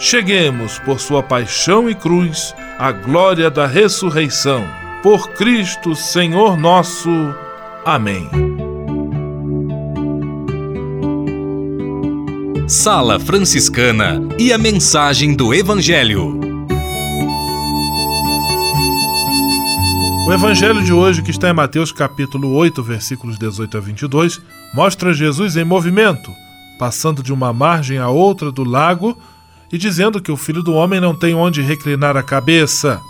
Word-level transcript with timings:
cheguemos, 0.00 0.78
por 0.78 0.98
sua 0.98 1.22
paixão 1.22 1.88
e 1.88 1.94
cruz, 1.94 2.54
à 2.78 2.90
glória 2.90 3.50
da 3.50 3.66
ressurreição. 3.66 4.66
Por 5.02 5.28
Cristo, 5.32 5.94
Senhor 5.94 6.56
nosso. 6.56 7.10
Amém. 7.84 8.28
Sala 12.66 13.20
Franciscana 13.20 14.20
e 14.38 14.52
a 14.52 14.58
mensagem 14.58 15.34
do 15.34 15.52
Evangelho. 15.52 16.40
O 20.26 20.32
evangelho 20.32 20.80
de 20.84 20.92
hoje, 20.92 21.22
que 21.22 21.32
está 21.32 21.50
em 21.50 21.52
Mateus 21.52 21.90
capítulo 21.90 22.52
8, 22.52 22.80
versículos 22.84 23.36
18 23.36 23.76
a 23.76 23.80
22, 23.80 24.40
mostra 24.72 25.12
Jesus 25.12 25.56
em 25.56 25.64
movimento, 25.64 26.30
passando 26.78 27.20
de 27.20 27.32
uma 27.32 27.52
margem 27.52 27.98
a 27.98 28.08
outra 28.08 28.52
do 28.52 28.62
lago 28.62 29.18
e 29.72 29.78
dizendo 29.78 30.20
que 30.20 30.32
o 30.32 30.36
filho 30.36 30.62
do 30.62 30.74
homem 30.74 31.00
não 31.00 31.14
tem 31.14 31.34
onde 31.34 31.62
reclinar 31.62 32.16
a 32.16 32.22
cabeça. 32.22 33.00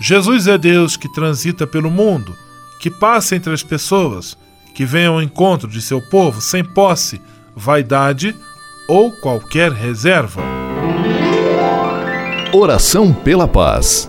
Jesus 0.00 0.46
é 0.46 0.56
Deus 0.58 0.96
que 0.96 1.12
transita 1.12 1.66
pelo 1.66 1.90
mundo, 1.90 2.34
que 2.80 2.90
passa 2.90 3.36
entre 3.36 3.52
as 3.52 3.62
pessoas, 3.62 4.36
que 4.74 4.84
vem 4.84 5.06
ao 5.06 5.22
encontro 5.22 5.68
de 5.68 5.80
seu 5.80 6.00
povo 6.00 6.40
sem 6.40 6.64
posse, 6.64 7.20
vaidade 7.54 8.34
ou 8.88 9.12
qualquer 9.12 9.70
reserva. 9.72 10.42
Oração 12.52 13.12
pela 13.12 13.46
paz. 13.46 14.08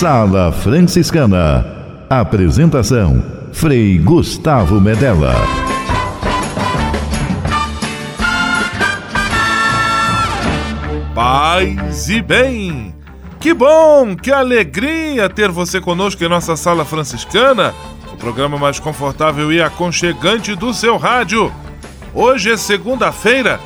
Sala 0.00 0.50
Franciscana. 0.50 2.06
Apresentação: 2.08 3.22
Frei 3.52 3.98
Gustavo 3.98 4.80
Medella. 4.80 5.34
Paz 11.14 12.08
e 12.08 12.22
bem! 12.22 12.94
Que 13.38 13.52
bom, 13.52 14.16
que 14.16 14.32
alegria 14.32 15.28
ter 15.28 15.50
você 15.50 15.82
conosco 15.82 16.24
em 16.24 16.30
nossa 16.30 16.56
Sala 16.56 16.86
Franciscana, 16.86 17.74
o 18.10 18.16
programa 18.16 18.56
mais 18.56 18.80
confortável 18.80 19.52
e 19.52 19.60
aconchegante 19.60 20.54
do 20.54 20.72
seu 20.72 20.96
rádio. 20.96 21.52
Hoje 22.14 22.50
é 22.50 22.56
segunda-feira, 22.56 23.60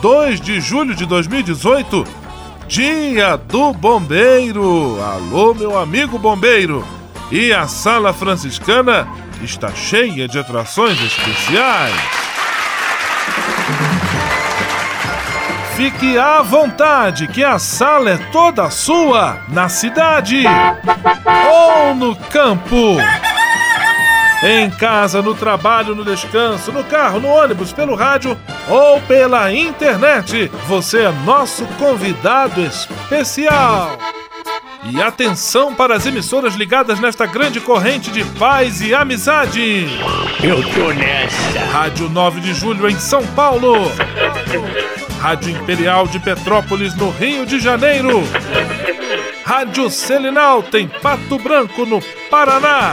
2 0.00 0.40
de 0.40 0.62
julho 0.62 0.94
de 0.94 1.04
2018 1.04 2.23
Dia 2.66 3.36
do 3.36 3.72
Bombeiro! 3.74 4.98
Alô, 5.02 5.54
meu 5.54 5.78
amigo 5.78 6.18
bombeiro! 6.18 6.84
E 7.30 7.52
a 7.52 7.66
Sala 7.66 8.12
Franciscana 8.12 9.06
está 9.42 9.70
cheia 9.70 10.26
de 10.26 10.38
atrações 10.38 10.98
especiais. 11.00 11.94
Fique 15.76 16.16
à 16.16 16.40
vontade, 16.40 17.26
que 17.26 17.42
a 17.42 17.58
sala 17.58 18.10
é 18.10 18.16
toda 18.30 18.70
sua, 18.70 19.38
na 19.48 19.68
cidade 19.68 20.44
ou 21.50 21.94
no 21.96 22.14
campo. 22.14 22.96
Em 24.42 24.70
casa, 24.70 25.20
no 25.20 25.34
trabalho, 25.34 25.94
no 25.94 26.04
descanso, 26.04 26.70
no 26.70 26.84
carro, 26.84 27.18
no 27.18 27.28
ônibus, 27.28 27.72
pelo 27.72 27.96
rádio 27.96 28.38
ou 28.68 29.00
pela 29.02 29.52
internet, 29.52 30.50
você 30.66 31.02
é 31.02 31.12
nosso 31.24 31.66
convidado 31.78 32.60
especial. 32.60 33.98
E 34.86 35.00
atenção 35.00 35.74
para 35.74 35.96
as 35.96 36.04
emissoras 36.04 36.54
ligadas 36.54 37.00
nesta 37.00 37.24
grande 37.24 37.58
corrente 37.60 38.10
de 38.10 38.22
paz 38.38 38.82
e 38.82 38.94
amizade. 38.94 39.86
Eu 40.42 40.62
tô 40.72 40.92
nessa. 40.92 41.60
Rádio 41.72 42.10
9 42.10 42.40
de 42.40 42.52
Julho 42.52 42.88
em 42.88 42.98
São 42.98 43.26
Paulo. 43.28 43.90
Rádio 45.20 45.50
Imperial 45.50 46.06
de 46.06 46.18
Petrópolis 46.18 46.94
no 46.94 47.10
Rio 47.10 47.46
de 47.46 47.58
Janeiro. 47.58 48.22
Rádio 49.44 49.90
Selinal 49.90 50.62
tem 50.62 50.86
Pato 50.86 51.38
Branco 51.38 51.86
no 51.86 52.02
Paraná. 52.30 52.92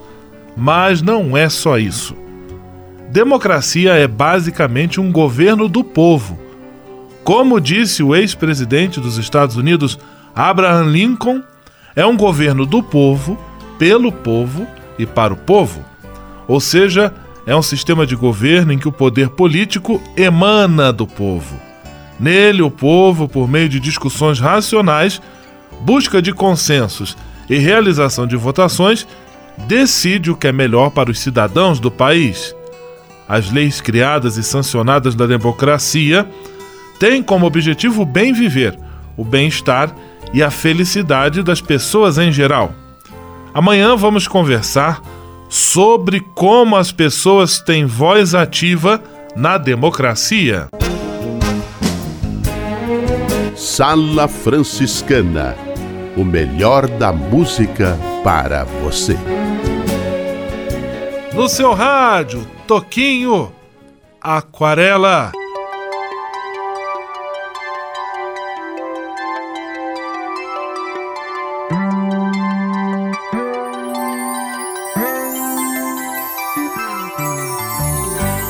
mas 0.55 1.01
não 1.01 1.37
é 1.37 1.47
só 1.47 1.77
isso. 1.77 2.15
Democracia 3.09 3.93
é 3.93 4.05
basicamente 4.05 4.99
um 4.99 5.11
governo 5.11 5.69
do 5.69 5.83
povo. 5.83 6.37
Como 7.23 7.59
disse 7.59 8.03
o 8.03 8.15
ex-presidente 8.15 8.99
dos 8.99 9.17
Estados 9.17 9.55
Unidos, 9.55 9.97
Abraham 10.35 10.91
Lincoln, 10.91 11.41
é 11.95 12.05
um 12.05 12.17
governo 12.17 12.65
do 12.65 12.83
povo, 12.83 13.37
pelo 13.79 14.11
povo 14.11 14.67
e 14.99 15.05
para 15.05 15.33
o 15.33 15.37
povo. 15.37 15.83
Ou 16.47 16.59
seja, 16.59 17.13
é 17.45 17.55
um 17.55 17.61
sistema 17.61 18.05
de 18.05 18.15
governo 18.15 18.73
em 18.73 18.77
que 18.77 18.87
o 18.87 18.91
poder 18.91 19.29
político 19.29 20.01
emana 20.15 20.91
do 20.91 21.07
povo. 21.07 21.57
Nele, 22.19 22.61
o 22.61 22.69
povo, 22.69 23.27
por 23.27 23.47
meio 23.47 23.69
de 23.69 23.79
discussões 23.79 24.39
racionais, 24.39 25.21
busca 25.81 26.21
de 26.21 26.33
consensos 26.33 27.15
e 27.49 27.57
realização 27.57 28.27
de 28.27 28.35
votações, 28.35 29.07
decide 29.65 30.29
o 30.29 30.35
que 30.35 30.47
é 30.47 30.51
melhor 30.51 30.89
para 30.89 31.09
os 31.09 31.19
cidadãos 31.19 31.79
do 31.79 31.89
país. 31.89 32.56
As 33.27 33.51
leis 33.51 33.81
criadas 33.81 34.37
e 34.37 34.43
sancionadas 34.43 35.15
da 35.15 35.25
democracia 35.25 36.27
têm 36.99 37.21
como 37.21 37.45
objetivo 37.45 38.03
o 38.03 38.05
bem 38.05 38.33
viver, 38.33 38.77
o 39.15 39.23
bem-estar 39.23 39.93
e 40.33 40.41
a 40.41 40.49
felicidade 40.49 41.43
das 41.43 41.61
pessoas 41.61 42.17
em 42.17 42.31
geral. 42.31 42.73
Amanhã 43.53 43.95
vamos 43.95 44.27
conversar 44.27 45.01
sobre 45.49 46.19
como 46.35 46.75
as 46.75 46.91
pessoas 46.91 47.59
têm 47.59 47.85
voz 47.85 48.35
ativa 48.35 49.01
na 49.35 49.57
democracia. 49.57 50.67
Sala 53.55 54.27
Franciscana 54.27 55.67
o 56.17 56.25
melhor 56.25 56.87
da 56.87 57.13
música 57.13 57.97
para 58.23 58.63
você. 58.63 59.15
No 61.37 61.47
seu 61.47 61.71
rádio, 61.71 62.47
Toquinho 62.65 63.53
Aquarela. 64.19 65.31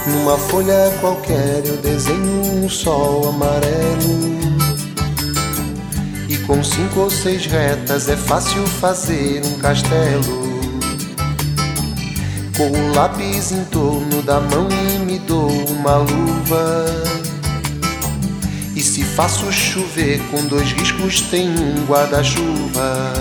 Numa 0.07 0.37
folha 0.37 0.73
qualquer 1.01 1.65
eu 1.65 1.75
desenho 1.81 2.63
um 2.63 2.69
sol 2.69 3.27
amarelo. 3.27 3.67
E 6.29 6.37
com 6.37 6.63
cinco 6.63 7.01
ou 7.01 7.09
seis 7.09 7.45
retas 7.47 8.07
é 8.07 8.15
fácil 8.15 8.65
fazer 8.65 9.43
um 9.43 9.59
castelo. 9.59 10.56
Com 12.57 12.71
o 12.71 12.95
lápis 12.95 13.51
em 13.51 13.63
torno 13.65 14.23
da 14.23 14.39
mão 14.39 14.67
e 14.71 14.97
me 15.05 15.19
dou 15.19 15.47
uma 15.69 15.97
luva. 15.97 16.85
E 18.75 18.81
se 18.81 19.03
faço 19.03 19.51
chover 19.51 20.19
com 20.31 20.43
dois 20.47 20.71
riscos, 20.71 21.21
tem 21.21 21.49
um 21.49 21.85
guarda-chuva. 21.85 23.13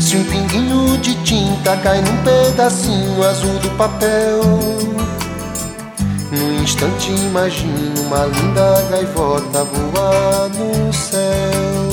Se 0.00 0.16
um 0.16 0.24
pinguinho 0.24 0.98
de 0.98 1.14
tinta 1.24 1.76
cai 1.78 2.00
num 2.00 2.16
pedacinho 2.22 3.24
azul 3.24 3.58
do 3.58 3.70
papel, 3.70 4.40
num 6.30 6.62
instante 6.62 7.10
imagino 7.10 8.00
uma 8.02 8.26
linda 8.26 8.86
gaivota 8.90 9.64
voar 9.64 10.48
no 10.50 10.92
céu. 10.92 11.88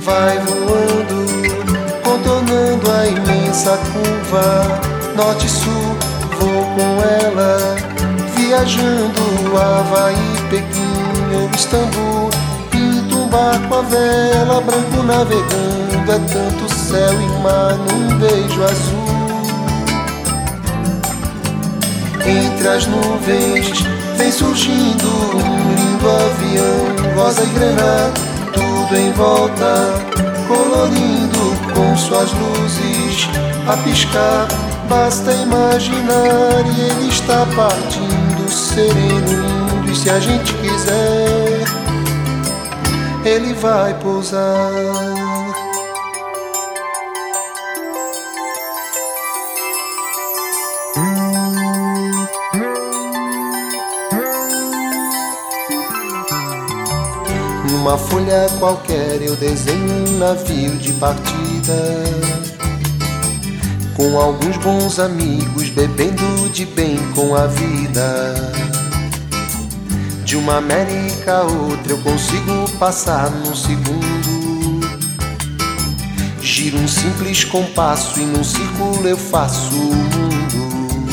Vai 0.00 0.38
voando, 0.38 1.17
contornando 2.18 2.90
a 2.90 3.06
imensa 3.06 3.78
curva, 3.92 4.80
norte 5.16 5.46
e 5.46 5.48
sul, 5.48 5.96
vou 6.38 6.64
com 6.74 7.02
ela, 7.02 7.76
viajando 8.36 9.20
Havaí, 9.56 10.16
Pequim 10.50 11.34
ou 11.34 11.50
Istambul. 11.54 12.30
Pinto 12.70 13.16
um 13.16 13.28
barco 13.28 13.74
a 13.74 13.82
vela, 13.82 14.60
branco 14.60 15.02
navegando, 15.04 16.12
é 16.12 16.18
tanto 16.32 16.74
céu 16.74 17.12
e 17.12 17.42
mar 17.42 17.74
num 17.76 18.18
beijo 18.18 18.62
azul. 18.64 19.18
Entre 22.26 22.68
as 22.68 22.86
nuvens 22.86 23.84
vem 24.16 24.30
surgindo 24.30 25.08
um 25.34 25.74
lindo 25.74 26.08
avião, 26.10 27.14
rosa 27.14 27.42
e 27.42 27.46
grana, 27.46 28.12
tudo 28.52 28.96
em 28.96 29.12
volta, 29.12 29.94
colorindo 30.46 31.37
com 31.78 31.96
suas 31.96 32.32
luzes 32.32 33.28
a 33.68 33.76
piscar. 33.84 34.48
Basta 34.88 35.32
imaginar 35.32 36.64
e 36.76 36.80
ele 36.80 37.08
está 37.08 37.46
partindo, 37.54 38.50
sereno, 38.50 39.78
lindo. 39.82 39.90
E 39.90 39.94
se 39.94 40.10
a 40.10 40.18
gente 40.18 40.52
quiser, 40.54 41.64
ele 43.24 43.54
vai 43.54 43.94
pousar. 44.00 44.72
Numa 57.70 57.96
folha 57.96 58.48
qualquer 58.58 59.22
eu 59.22 59.36
desenho 59.36 60.08
um 60.08 60.18
navio 60.18 60.76
de 60.76 60.92
partida. 60.94 61.47
Com 63.98 64.16
alguns 64.16 64.56
bons 64.58 64.98
amigos, 65.00 65.70
bebendo 65.70 66.48
de 66.50 66.64
bem 66.64 66.96
com 67.14 67.34
a 67.34 67.46
vida. 67.46 68.34
De 70.24 70.36
uma 70.36 70.58
América 70.58 71.38
a 71.38 71.42
outra 71.42 71.92
eu 71.92 71.98
consigo 71.98 72.68
passar 72.78 73.30
num 73.30 73.56
segundo. 73.56 74.80
Giro 76.40 76.78
um 76.78 76.86
simples 76.86 77.44
compasso 77.44 78.20
e 78.20 78.24
num 78.24 78.44
círculo 78.44 79.06
eu 79.06 79.16
faço 79.16 79.74
o 79.74 79.94
mundo. 79.94 81.08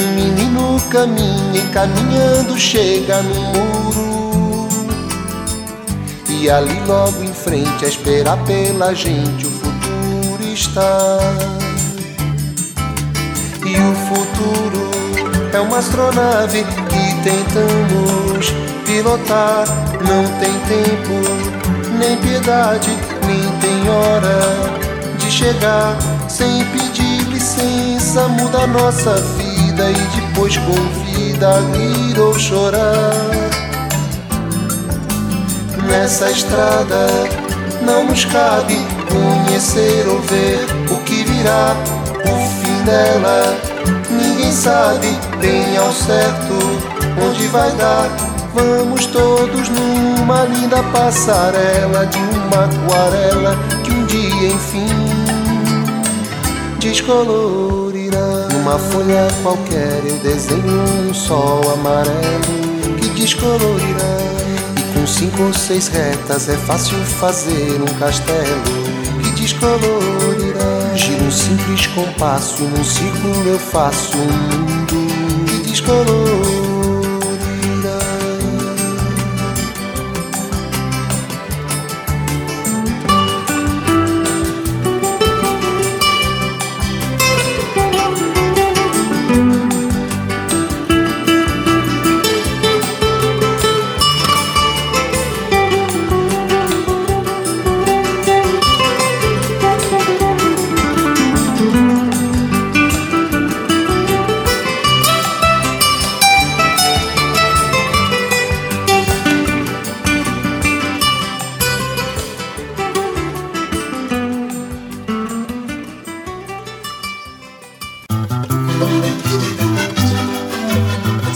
Um 0.00 0.14
menino 0.14 0.80
caminha 0.90 1.62
e 1.62 1.72
caminhando 1.72 2.58
chega 2.58 3.22
no 3.22 3.34
muro. 3.34 4.23
E 6.44 6.50
ali 6.50 6.78
logo 6.86 7.24
em 7.24 7.32
frente 7.32 7.86
a 7.86 7.88
esperar 7.88 8.36
pela 8.44 8.94
gente 8.94 9.46
o 9.46 9.50
futuro 9.50 10.52
está. 10.52 11.18
E 13.64 13.74
o 13.74 13.94
futuro 13.94 14.90
é 15.54 15.58
uma 15.58 15.78
astronave 15.78 16.62
que 16.62 17.14
tentamos 17.22 18.52
pilotar. 18.84 19.64
Não 20.06 20.22
tem 20.38 20.52
tempo, 20.68 21.96
nem 21.98 22.14
piedade, 22.18 22.90
nem 23.26 23.40
tem 23.60 23.88
hora 23.88 25.16
de 25.16 25.30
chegar. 25.30 25.96
Sem 26.28 26.62
pedir 26.66 27.22
licença, 27.22 28.28
muda 28.28 28.66
nossa 28.66 29.14
vida 29.38 29.90
e 29.90 30.20
depois 30.20 30.58
convida 30.58 31.56
a 31.56 31.60
rir 31.74 32.20
ou 32.20 32.38
chorar. 32.38 33.63
Nessa 35.86 36.30
estrada 36.30 37.06
não 37.82 38.04
nos 38.06 38.24
cabe 38.24 38.76
conhecer 39.08 40.06
ou 40.08 40.20
ver 40.20 40.66
o 40.90 40.96
que 41.04 41.24
virá, 41.24 41.76
o 42.24 42.64
fim 42.64 42.84
dela 42.84 43.74
Ninguém 44.10 44.52
sabe 44.52 45.08
bem 45.40 45.76
ao 45.76 45.92
certo 45.92 46.54
onde 47.26 47.46
vai 47.48 47.70
dar. 47.72 48.08
Vamos 48.54 49.06
todos 49.06 49.68
numa 49.68 50.44
linda 50.44 50.82
passarela 50.92 52.06
de 52.06 52.18
uma 52.18 52.64
aquarela 52.64 53.56
que 53.82 53.90
um 53.90 54.06
dia 54.06 54.48
enfim 54.48 54.86
descolorirá. 56.78 58.48
Numa 58.52 58.78
folha 58.78 59.26
qualquer 59.42 60.02
eu 60.06 60.16
desenho 60.18 61.08
um 61.08 61.14
sol 61.14 61.60
amarelo 61.72 62.94
que 63.00 63.08
descolorirá. 63.10 64.43
Com 65.04 65.08
cinco 65.08 65.42
ou 65.42 65.52
seis 65.52 65.88
retas 65.88 66.48
é 66.48 66.56
fácil 66.56 66.96
fazer 66.96 67.78
um 67.78 67.98
castelo 67.98 68.62
que 69.22 69.42
descolorirá. 69.42 70.94
Giro 70.96 71.24
um 71.26 71.30
simples 71.30 71.86
compasso, 71.88 72.64
num 72.64 72.82
círculo 72.82 73.46
eu 73.46 73.58
faço 73.58 74.16
um 74.16 74.24
mundo 74.24 75.44
que 75.46 75.68
descolou. 75.68 76.43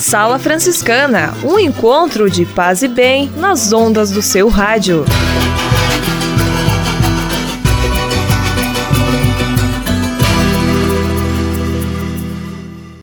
Sala 0.08 0.38
Franciscana, 0.38 1.34
um 1.44 1.58
encontro 1.58 2.30
de 2.30 2.46
paz 2.46 2.82
e 2.82 2.88
bem 2.88 3.30
nas 3.36 3.74
ondas 3.74 4.10
do 4.10 4.22
seu 4.22 4.48
rádio. 4.48 5.04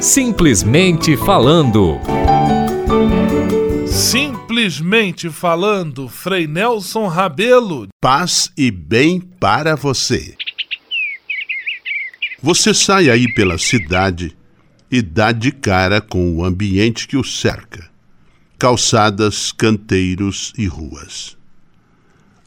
Simplesmente 0.00 1.16
falando. 1.16 1.98
Simplesmente 3.86 5.28
falando, 5.28 6.08
Frei 6.08 6.46
Nelson 6.46 7.08
Rabelo. 7.08 7.88
Paz 8.00 8.52
e 8.56 8.70
bem 8.70 9.20
para 9.20 9.74
você. 9.74 10.36
Você 12.40 12.72
sai 12.72 13.10
aí 13.10 13.26
pela 13.34 13.58
cidade 13.58 14.36
e 14.90 15.02
dá 15.02 15.32
de 15.32 15.50
cara 15.52 16.00
com 16.00 16.36
o 16.36 16.44
ambiente 16.44 17.08
que 17.08 17.16
o 17.16 17.24
cerca 17.24 17.96
calçadas, 18.58 19.52
canteiros 19.52 20.52
e 20.56 20.66
ruas. 20.66 21.36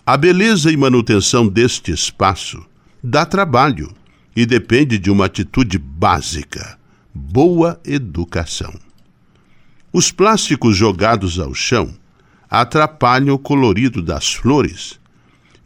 A 0.05 0.17
beleza 0.17 0.71
e 0.71 0.77
manutenção 0.77 1.47
deste 1.47 1.91
espaço 1.91 2.65
dá 3.03 3.25
trabalho 3.25 3.93
e 4.35 4.45
depende 4.45 4.97
de 4.97 5.11
uma 5.11 5.25
atitude 5.25 5.77
básica, 5.77 6.79
boa 7.13 7.79
educação. 7.85 8.73
Os 9.93 10.11
plásticos 10.11 10.75
jogados 10.75 11.39
ao 11.39 11.53
chão 11.53 11.93
atrapalham 12.49 13.35
o 13.35 13.39
colorido 13.39 14.01
das 14.01 14.33
flores 14.33 14.99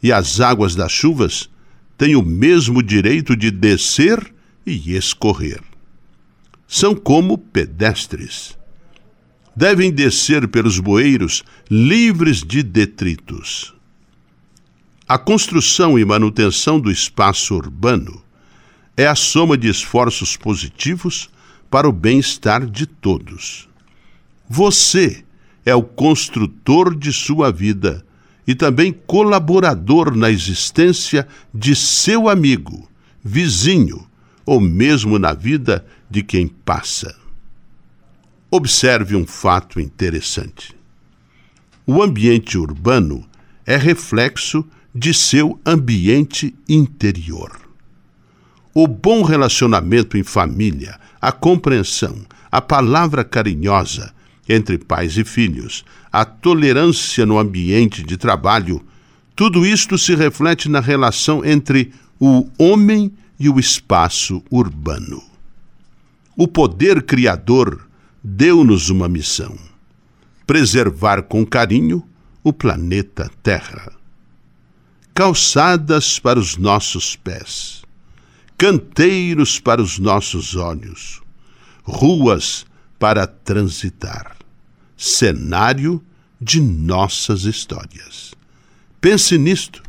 e 0.02 0.12
as 0.12 0.40
águas 0.40 0.74
das 0.74 0.92
chuvas 0.92 1.48
têm 1.96 2.16
o 2.16 2.22
mesmo 2.22 2.82
direito 2.82 3.34
de 3.34 3.50
descer 3.50 4.34
e 4.66 4.94
escorrer 4.94 5.60
são 6.66 6.94
como 6.94 7.38
pedestres. 7.38 8.56
Devem 9.54 9.92
descer 9.92 10.48
pelos 10.48 10.80
bueiros 10.80 11.44
livres 11.70 12.42
de 12.42 12.62
detritos. 12.62 13.74
A 15.06 15.18
construção 15.18 15.98
e 15.98 16.04
manutenção 16.04 16.80
do 16.80 16.90
espaço 16.90 17.54
urbano 17.54 18.22
é 18.96 19.06
a 19.06 19.14
soma 19.14 19.56
de 19.56 19.68
esforços 19.68 20.36
positivos 20.36 21.28
para 21.70 21.88
o 21.88 21.92
bem-estar 21.92 22.64
de 22.66 22.86
todos. 22.86 23.68
Você 24.48 25.24
é 25.64 25.74
o 25.74 25.82
construtor 25.82 26.94
de 26.94 27.12
sua 27.12 27.50
vida 27.50 28.04
e 28.46 28.54
também 28.54 28.92
colaborador 28.92 30.14
na 30.14 30.30
existência 30.30 31.26
de 31.52 31.74
seu 31.74 32.28
amigo, 32.28 32.88
vizinho 33.22 34.06
ou 34.46 34.60
mesmo 34.60 35.18
na 35.18 35.32
vida 35.32 35.84
de 36.10 36.22
quem 36.22 36.48
passa. 36.48 37.14
Observe 38.50 39.16
um 39.16 39.26
fato 39.26 39.80
interessante. 39.80 40.74
O 41.86 42.02
ambiente 42.02 42.56
urbano 42.56 43.26
é 43.66 43.76
reflexo 43.76 44.64
de 44.94 45.12
seu 45.12 45.58
ambiente 45.66 46.54
interior. 46.68 47.60
O 48.72 48.86
bom 48.86 49.22
relacionamento 49.22 50.16
em 50.16 50.22
família, 50.22 50.98
a 51.20 51.32
compreensão, 51.32 52.24
a 52.50 52.60
palavra 52.60 53.24
carinhosa 53.24 54.14
entre 54.48 54.78
pais 54.78 55.16
e 55.16 55.24
filhos, 55.24 55.84
a 56.12 56.24
tolerância 56.24 57.24
no 57.26 57.38
ambiente 57.38 58.02
de 58.02 58.16
trabalho, 58.16 58.84
tudo 59.34 59.66
isto 59.66 59.98
se 59.98 60.14
reflete 60.14 60.68
na 60.68 60.80
relação 60.80 61.44
entre 61.44 61.92
o 62.20 62.48
homem 62.58 63.12
e 63.38 63.48
o 63.48 63.58
espaço 63.58 64.42
urbano. 64.50 65.33
O 66.36 66.48
poder 66.48 67.02
criador 67.02 67.88
deu-nos 68.22 68.90
uma 68.90 69.08
missão: 69.08 69.56
preservar 70.46 71.22
com 71.22 71.46
carinho 71.46 72.02
o 72.42 72.52
planeta 72.52 73.30
Terra. 73.42 73.92
Calçadas 75.14 76.18
para 76.18 76.40
os 76.40 76.56
nossos 76.56 77.14
pés, 77.14 77.84
canteiros 78.58 79.60
para 79.60 79.80
os 79.80 79.98
nossos 80.00 80.56
olhos, 80.56 81.22
ruas 81.84 82.66
para 82.98 83.26
transitar, 83.26 84.36
cenário 84.96 86.02
de 86.40 86.60
nossas 86.60 87.44
histórias. 87.44 88.34
Pense 89.00 89.38
nisto. 89.38 89.82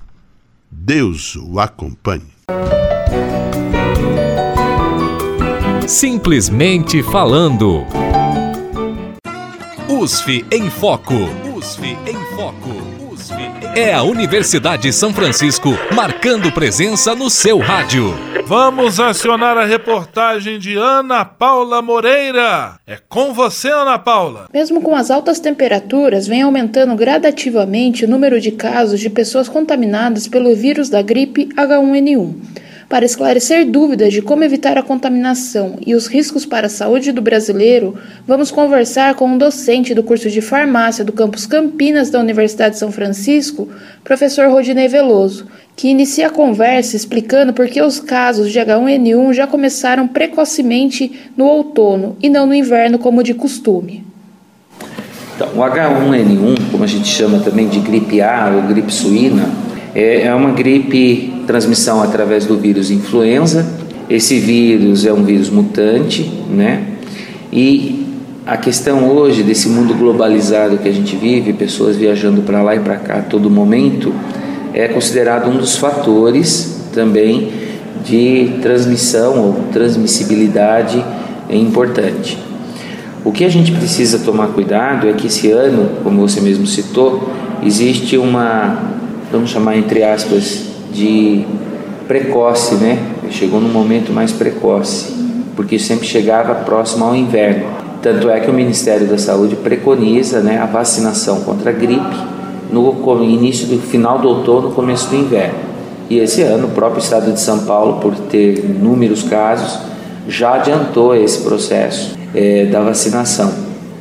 Deus 0.70 1.36
o 1.36 1.60
acompanhe. 1.60 2.36
Simplesmente 5.88 7.04
falando. 7.04 7.86
USF 9.88 10.44
em 10.52 10.68
Foco. 10.68 11.14
USF 11.56 11.98
em 12.08 12.36
Foco. 12.36 12.72
USF 13.14 13.36
em... 13.36 13.80
É 13.80 13.94
a 13.94 14.02
Universidade 14.02 14.82
de 14.84 14.94
São 14.94 15.14
Francisco 15.14 15.78
marcando 15.94 16.52
presença 16.52 17.14
no 17.14 17.30
seu 17.30 17.60
rádio. 17.60 18.16
Vamos 18.48 19.00
acionar 19.00 19.58
a 19.60 19.66
reportagem 19.66 20.58
de 20.58 20.76
Ana 20.76 21.24
Paula 21.24 21.84
Moreira. 21.84 22.80
É 22.88 22.98
com 23.08 23.32
você, 23.32 23.70
Ana 23.70 24.00
Paula. 24.00 24.48
Mesmo 24.52 24.82
com 24.82 24.96
as 24.96 25.12
altas 25.12 25.40
temperaturas, 25.40 26.26
vem 26.26 26.42
aumentando 26.42 26.96
gradativamente 26.96 28.06
o 28.06 28.10
número 28.10 28.42
de 28.42 28.52
casos 28.52 29.00
de 29.00 29.10
pessoas 29.12 29.48
contaminadas 29.48 30.28
pelo 30.28 30.56
vírus 30.56 30.90
da 30.90 31.04
gripe 31.04 31.46
H1N1. 31.56 32.65
Para 32.88 33.04
esclarecer 33.04 33.66
dúvidas 33.66 34.14
de 34.14 34.22
como 34.22 34.44
evitar 34.44 34.78
a 34.78 34.84
contaminação 34.84 35.76
e 35.86 35.96
os 35.96 36.06
riscos 36.06 36.46
para 36.46 36.68
a 36.68 36.70
saúde 36.70 37.12
do 37.12 37.22
brasileiro, 37.22 37.96
vamos 38.28 38.52
conversar 38.52 39.16
com 39.16 39.28
um 39.28 39.40
docente 39.40 39.96
do 39.96 40.04
curso 40.04 40.30
de 40.30 40.40
farmácia 40.40 41.04
do 41.04 41.12
campus 41.12 41.48
Campinas 41.48 42.12
da 42.12 42.20
Universidade 42.20 42.76
de 42.76 42.80
São 42.80 42.92
Francisco, 42.92 43.68
professor 44.04 44.50
Rodinei 44.52 44.88
Veloso, 44.88 45.48
que 45.76 45.88
inicia 45.88 46.28
a 46.28 46.30
conversa 46.30 46.96
explicando 46.96 47.54
por 47.54 47.68
que 47.68 47.82
os 47.82 48.00
casos 48.00 48.52
de 48.52 48.60
H1N1 48.60 49.34
já 49.34 49.48
começaram 49.48 50.08
precocemente 50.08 51.12
no 51.36 51.46
outono 51.46 52.16
e 52.22 52.30
não 52.30 52.46
no 52.46 52.54
inverno 52.54 53.00
como 53.00 53.24
de 53.24 53.34
costume. 53.34 54.06
Então, 55.36 55.50
o 55.50 55.58
H1N1, 55.58 56.72
como 56.72 56.84
a 56.84 56.88
gente 56.88 57.08
chama 57.08 57.40
também 57.40 57.68
de 57.68 57.80
gripe 57.80 58.22
A 58.22 58.54
ou 58.56 58.62
gripe 58.62 58.94
suína, 58.94 59.65
é, 59.96 60.24
é 60.24 60.36
uma 60.36 60.52
gripe 60.52 61.34
transmissão 61.48 62.04
através 62.04 62.46
do 62.46 62.58
vírus 62.58 62.92
influenza. 62.92 63.66
Esse 64.10 64.38
vírus 64.38 65.06
é 65.06 65.14
um 65.14 65.24
vírus 65.24 65.50
mutante, 65.50 66.30
né? 66.50 66.84
E 67.52 68.06
a 68.46 68.58
questão 68.58 69.10
hoje 69.10 69.42
desse 69.42 69.70
mundo 69.70 69.96
globalizado 69.96 70.78
que 70.78 70.90
a 70.90 70.92
gente 70.92 71.16
vive, 71.16 71.54
pessoas 71.54 71.96
viajando 71.96 72.42
para 72.42 72.62
lá 72.62 72.76
e 72.76 72.80
para 72.80 72.98
cá 72.98 73.16
a 73.16 73.22
todo 73.22 73.50
momento, 73.50 74.14
é 74.74 74.88
considerado 74.90 75.50
um 75.50 75.58
dos 75.58 75.78
fatores 75.78 76.90
também 76.94 77.50
de 78.04 78.52
transmissão 78.62 79.40
ou 79.40 79.54
transmissibilidade 79.72 81.04
importante. 81.50 82.38
O 83.24 83.32
que 83.32 83.44
a 83.44 83.50
gente 83.50 83.72
precisa 83.72 84.20
tomar 84.20 84.50
cuidado 84.50 85.08
é 85.08 85.14
que 85.14 85.28
esse 85.28 85.50
ano, 85.50 85.90
como 86.04 86.22
você 86.22 86.40
mesmo 86.42 86.68
citou, 86.68 87.32
existe 87.64 88.18
uma 88.18 88.96
vamos 89.32 89.50
chamar 89.50 89.78
entre 89.78 90.04
aspas, 90.04 90.66
de 90.92 91.46
precoce, 92.08 92.76
né? 92.76 93.00
Chegou 93.30 93.60
num 93.60 93.72
momento 93.72 94.12
mais 94.12 94.32
precoce, 94.32 95.14
porque 95.56 95.80
sempre 95.80 96.06
chegava 96.08 96.56
próximo 96.56 97.06
ao 97.06 97.16
inverno. 97.16 97.66
Tanto 98.02 98.30
é 98.30 98.40
que 98.40 98.50
o 98.50 98.54
Ministério 98.54 99.08
da 99.08 99.18
Saúde 99.18 99.56
preconiza 99.56 100.40
né, 100.40 100.60
a 100.60 100.66
vacinação 100.66 101.42
contra 101.42 101.72
a 101.72 101.74
gripe 101.74 102.16
no 102.72 103.24
início 103.24 103.68
do 103.68 103.80
final 103.80 104.20
do 104.20 104.28
outono, 104.28 104.72
começo 104.72 105.10
do 105.10 105.16
inverno. 105.16 105.56
E 106.10 106.20
esse 106.20 106.44
ano 106.44 106.68
o 106.68 106.72
próprio 106.72 107.02
estado 107.02 107.32
de 107.32 107.40
São 107.40 107.60
Paulo, 107.60 108.00
por 108.00 108.14
ter 108.16 108.60
inúmeros 108.60 109.24
casos, 109.24 109.80
já 110.28 110.56
adiantou 110.56 111.16
esse 111.16 111.42
processo 111.42 112.16
é, 112.34 112.66
da 112.66 112.82
vacinação. 112.82 113.52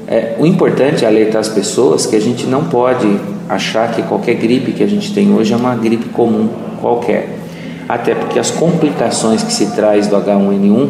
É, 0.06 0.34
o 0.38 0.44
importante 0.44 1.04
é 1.04 1.08
alertar 1.08 1.40
as 1.40 1.48
pessoas 1.48 2.04
que 2.04 2.14
a 2.14 2.20
gente 2.20 2.46
não 2.46 2.64
pode 2.64 3.18
achar 3.48 3.92
que 3.92 4.02
qualquer 4.02 4.34
gripe 4.34 4.72
que 4.72 4.82
a 4.82 4.86
gente 4.86 5.12
tem 5.12 5.32
hoje 5.32 5.52
é 5.52 5.56
uma 5.56 5.74
gripe 5.74 6.08
comum 6.10 6.48
qualquer. 6.80 7.38
Até 7.88 8.14
porque 8.14 8.38
as 8.38 8.50
complicações 8.50 9.42
que 9.42 9.52
se 9.52 9.72
traz 9.72 10.06
do 10.06 10.16
H1N1 10.16 10.88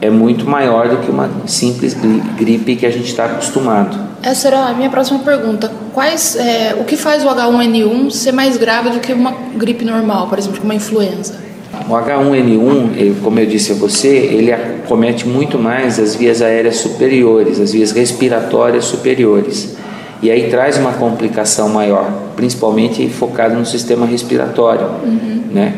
é 0.00 0.10
muito 0.10 0.48
maior 0.48 0.88
do 0.88 0.98
que 0.98 1.10
uma 1.10 1.28
simples 1.46 1.94
gripe 2.36 2.76
que 2.76 2.86
a 2.86 2.90
gente 2.90 3.08
está 3.08 3.26
acostumado. 3.26 4.08
Essa 4.22 4.48
era 4.48 4.66
a 4.66 4.72
minha 4.72 4.90
próxima 4.90 5.18
pergunta. 5.20 5.70
Quais, 5.92 6.36
é, 6.36 6.76
o 6.78 6.84
que 6.84 6.96
faz 6.96 7.24
o 7.24 7.28
H1N1 7.28 8.10
ser 8.10 8.32
mais 8.32 8.56
grave 8.56 8.90
do 8.90 9.00
que 9.00 9.12
uma 9.12 9.32
gripe 9.56 9.84
normal, 9.84 10.28
por 10.28 10.38
exemplo, 10.38 10.60
uma 10.62 10.74
influenza? 10.74 11.48
O 11.88 11.92
H1N1, 11.92 13.22
como 13.22 13.38
eu 13.38 13.46
disse 13.46 13.72
a 13.72 13.74
você, 13.74 14.08
ele 14.08 14.52
acomete 14.52 15.26
muito 15.26 15.58
mais 15.58 15.98
as 15.98 16.14
vias 16.14 16.42
aéreas 16.42 16.76
superiores, 16.76 17.60
as 17.60 17.72
vias 17.72 17.92
respiratórias 17.92 18.84
superiores. 18.84 19.76
E 20.20 20.30
aí 20.30 20.50
traz 20.50 20.76
uma 20.76 20.92
complicação 20.92 21.68
maior, 21.68 22.10
principalmente 22.34 23.08
focado 23.08 23.54
no 23.54 23.64
sistema 23.64 24.04
respiratório, 24.04 24.86
uhum. 25.04 25.42
né? 25.52 25.74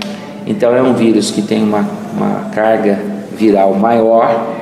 Então 0.46 0.74
é 0.74 0.80
um 0.80 0.94
vírus 0.94 1.30
que 1.30 1.42
tem 1.42 1.62
uma, 1.62 1.86
uma 2.16 2.48
carga 2.54 2.98
viral 3.36 3.74
maior 3.74 4.56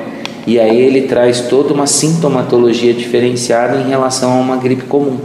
e 0.47 0.59
aí 0.59 0.81
ele 0.81 1.03
traz 1.03 1.43
toda 1.43 1.73
uma 1.73 1.87
sintomatologia 1.87 2.93
diferenciada 2.93 3.77
em 3.77 3.89
relação 3.89 4.33
a 4.33 4.41
uma 4.41 4.57
gripe 4.57 4.83
comum. 4.83 5.19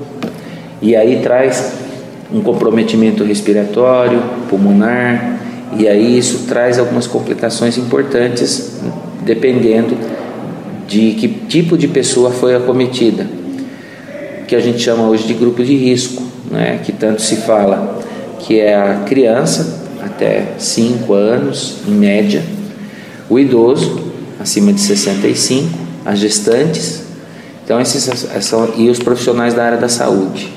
E 0.82 0.96
aí 0.96 1.20
traz 1.24 1.74
um 2.32 2.42
comprometimento 2.42 3.24
respiratório, 3.24 4.22
pulmonar, 4.50 5.40
e 5.78 5.88
aí 5.88 6.18
isso 6.18 6.46
traz 6.48 6.78
algumas 6.78 7.08
complicações 7.08 7.78
importantes 7.78 8.80
dependendo 9.22 9.98
de 10.88 11.14
que 11.14 11.28
tipo 11.28 11.76
de 11.76 11.88
pessoa 11.88 12.30
foi 12.30 12.56
acometida 12.56 13.26
que 14.48 14.56
a 14.56 14.60
gente 14.60 14.80
chama 14.80 15.08
hoje 15.08 15.26
de 15.26 15.34
grupo 15.34 15.64
de 15.64 15.76
risco, 15.76 16.24
né? 16.50 16.80
que 16.84 16.92
tanto 16.92 17.22
se 17.22 17.38
fala 17.38 18.00
que 18.40 18.60
é 18.60 18.76
a 18.76 19.04
criança 19.06 19.84
até 20.04 20.54
5 20.58 21.14
anos, 21.14 21.78
em 21.88 21.92
média, 21.92 22.44
o 23.30 23.40
idoso 23.40 24.12
acima 24.40 24.74
de 24.74 24.82
65, 24.82 25.70
as 26.06 26.20
gestantes, 26.20 27.04
então 27.64 27.80
esses 27.80 28.28
são 28.42 28.74
e 28.76 28.90
os 28.90 29.00
profissionais 29.00 29.54
da 29.54 29.64
área 29.64 29.78
da 29.78 29.88
saúde. 29.88 30.52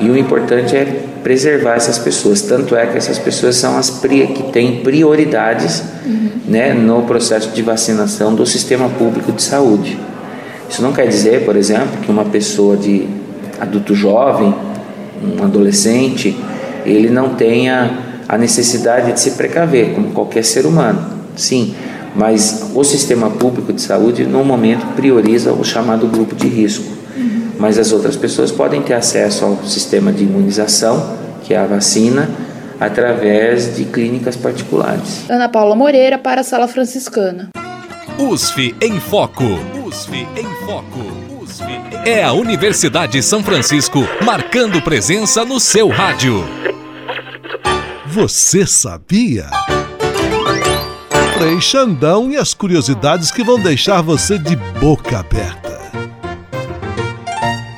E 0.00 0.08
o 0.08 0.16
importante 0.16 0.76
é 0.76 1.08
preservar 1.24 1.74
essas 1.74 1.98
pessoas, 1.98 2.42
tanto 2.42 2.76
é 2.76 2.86
que 2.86 2.96
essas 2.96 3.18
pessoas 3.18 3.56
são 3.56 3.76
as 3.76 3.90
que 4.00 4.44
têm 4.52 4.80
prioridades 4.80 5.82
uhum. 6.06 6.30
né, 6.46 6.72
no 6.72 7.02
processo 7.02 7.50
de 7.50 7.60
vacinação 7.62 8.34
do 8.34 8.46
sistema 8.46 8.88
público 8.88 9.32
de 9.32 9.42
saúde. 9.42 9.98
Isso 10.68 10.82
não 10.82 10.92
quer 10.92 11.06
dizer, 11.06 11.44
por 11.44 11.56
exemplo, 11.56 12.00
que 12.02 12.10
uma 12.10 12.24
pessoa 12.24 12.76
de 12.76 13.06
adulto 13.60 13.94
jovem, 13.94 14.54
um 15.22 15.42
adolescente, 15.42 16.36
ele 16.84 17.10
não 17.10 17.30
tenha 17.30 17.98
a 18.28 18.36
necessidade 18.36 19.12
de 19.12 19.20
se 19.20 19.32
precaver, 19.32 19.94
como 19.94 20.10
qualquer 20.10 20.44
ser 20.44 20.66
humano. 20.66 21.18
Sim, 21.34 21.74
mas 22.14 22.70
o 22.74 22.84
sistema 22.84 23.30
público 23.30 23.72
de 23.72 23.80
saúde, 23.80 24.24
no 24.24 24.44
momento, 24.44 24.86
prioriza 24.94 25.52
o 25.52 25.64
chamado 25.64 26.06
grupo 26.06 26.34
de 26.34 26.48
risco. 26.48 26.92
Uhum. 27.16 27.52
Mas 27.58 27.78
as 27.78 27.92
outras 27.92 28.16
pessoas 28.16 28.50
podem 28.50 28.82
ter 28.82 28.94
acesso 28.94 29.44
ao 29.44 29.56
sistema 29.64 30.12
de 30.12 30.24
imunização, 30.24 31.16
que 31.44 31.54
é 31.54 31.58
a 31.58 31.64
vacina, 31.66 32.28
através 32.80 33.76
de 33.76 33.84
clínicas 33.84 34.36
particulares. 34.36 35.28
Ana 35.28 35.48
Paula 35.48 35.74
Moreira 35.74 36.18
para 36.18 36.40
a 36.42 36.44
Sala 36.44 36.68
Franciscana. 36.68 37.50
USF 38.18 38.74
em 38.80 38.98
Foco. 39.00 39.77
USF 39.88 40.12
em 40.36 40.66
Foco. 40.66 41.00
USF 41.40 41.64
em... 41.64 42.08
É 42.10 42.22
a 42.22 42.34
Universidade 42.34 43.12
de 43.12 43.22
São 43.22 43.42
Francisco 43.42 44.00
marcando 44.22 44.82
presença 44.82 45.46
no 45.46 45.58
seu 45.58 45.88
rádio. 45.88 46.44
Você 48.06 48.66
sabia? 48.66 49.46
Frei 51.38 51.58
Xandão 51.58 52.30
e 52.30 52.36
as 52.36 52.52
curiosidades 52.52 53.30
que 53.30 53.42
vão 53.42 53.58
deixar 53.58 54.02
você 54.02 54.38
de 54.38 54.56
boca 54.78 55.20
aberta. 55.20 55.77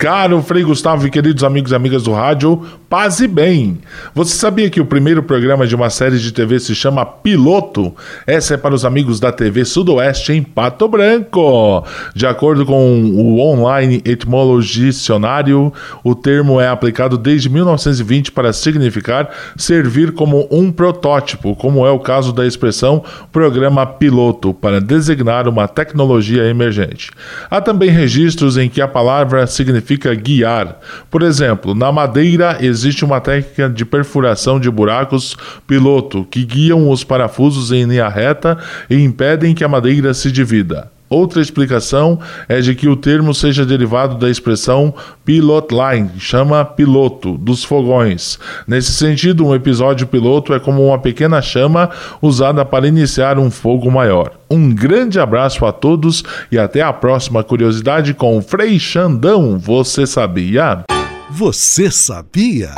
Caro 0.00 0.40
Frei 0.40 0.62
Gustavo 0.62 1.06
e 1.06 1.10
queridos 1.10 1.44
amigos 1.44 1.72
e 1.72 1.74
amigas 1.74 2.04
do 2.04 2.12
rádio, 2.14 2.64
paz 2.88 3.20
e 3.20 3.28
bem. 3.28 3.78
Você 4.14 4.34
sabia 4.34 4.70
que 4.70 4.80
o 4.80 4.86
primeiro 4.86 5.22
programa 5.22 5.66
de 5.66 5.74
uma 5.74 5.90
série 5.90 6.18
de 6.18 6.32
TV 6.32 6.58
se 6.58 6.74
chama 6.74 7.04
Piloto? 7.04 7.94
Essa 8.26 8.54
é 8.54 8.56
para 8.56 8.74
os 8.74 8.86
amigos 8.86 9.20
da 9.20 9.30
TV 9.30 9.62
Sudoeste 9.62 10.32
em 10.32 10.42
Pato 10.42 10.88
Branco. 10.88 11.84
De 12.14 12.26
acordo 12.26 12.64
com 12.64 13.10
o 13.10 13.40
Online 13.40 14.00
Etymology 14.02 14.86
Dicionário, 14.86 15.70
o 16.02 16.14
termo 16.14 16.58
é 16.58 16.66
aplicado 16.66 17.18
desde 17.18 17.50
1920 17.50 18.32
para 18.32 18.54
significar 18.54 19.28
servir 19.54 20.12
como 20.12 20.48
um 20.50 20.72
protótipo, 20.72 21.54
como 21.54 21.86
é 21.86 21.90
o 21.90 21.98
caso 21.98 22.32
da 22.32 22.46
expressão 22.46 23.04
programa 23.30 23.84
piloto, 23.84 24.54
para 24.54 24.80
designar 24.80 25.46
uma 25.46 25.68
tecnologia 25.68 26.44
emergente. 26.44 27.10
Há 27.50 27.60
também 27.60 27.90
registros 27.90 28.56
em 28.56 28.70
que 28.70 28.80
a 28.80 28.88
palavra 28.88 29.46
significa 29.46 29.89
significa 29.90 30.14
guiar. 30.14 30.79
Por 31.11 31.22
exemplo, 31.22 31.74
na 31.74 31.90
madeira 31.90 32.59
existe 32.61 33.05
uma 33.05 33.20
técnica 33.20 33.68
de 33.68 33.85
perfuração 33.85 34.61
de 34.61 34.70
buracos 34.70 35.37
piloto 35.66 36.24
que 36.24 36.44
guiam 36.44 36.88
os 36.88 37.03
parafusos 37.03 37.72
em 37.72 37.85
linha 37.85 38.09
reta 38.09 38.59
e 38.88 38.96
impedem 38.96 39.55
que 39.55 39.64
a 39.64 39.68
madeira 39.68 40.14
se 40.14 40.31
divida. 40.31 40.90
Outra 41.11 41.42
explicação 41.42 42.20
é 42.49 42.61
de 42.61 42.73
que 42.73 42.88
o 42.88 42.94
termo 42.94 43.35
seja 43.35 43.66
derivado 43.66 44.14
da 44.16 44.31
expressão 44.31 44.94
pilot 45.25 45.66
line, 45.75 46.11
chama 46.20 46.64
piloto, 46.64 47.37
dos 47.37 47.64
fogões. 47.64 48.38
Nesse 48.64 48.92
sentido, 48.92 49.44
um 49.44 49.53
episódio 49.53 50.07
piloto 50.07 50.55
é 50.55 50.61
como 50.61 50.87
uma 50.87 51.01
pequena 51.01 51.42
chama 51.42 51.90
usada 52.23 52.64
para 52.64 52.87
iniciar 52.87 53.40
um 53.40 53.51
fogo 53.51 53.90
maior. 53.90 54.31
Um 54.49 54.73
grande 54.73 55.18
abraço 55.18 55.66
a 55.66 55.73
todos 55.73 56.23
e 56.51 56.57
até 56.57 56.81
a 56.81 56.92
próxima 56.92 57.42
curiosidade 57.42 58.14
com 58.14 58.40
Frei 58.40 58.79
Xandão. 58.79 59.59
Você 59.59 60.07
sabia? 60.07 60.85
Você 61.29 61.90
sabia? 61.90 62.70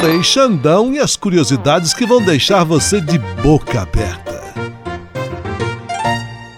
Frei 0.00 0.22
Xandão 0.22 0.94
e 0.94 0.98
as 0.98 1.14
curiosidades 1.14 1.92
que 1.92 2.06
vão 2.06 2.22
deixar 2.22 2.64
você 2.64 3.00
de 3.02 3.18
boca 3.42 3.82
aberta. 3.82 4.37